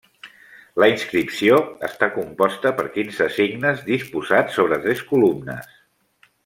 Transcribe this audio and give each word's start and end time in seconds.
La 0.83 0.87
inscripció 0.93 1.59
està 1.89 2.09
composta 2.15 2.73
per 2.81 2.87
quinze 2.97 3.29
signes, 3.37 3.87
disposats 3.93 4.61
sobre 4.61 4.85
tres 4.87 5.09
columnes. 5.13 5.75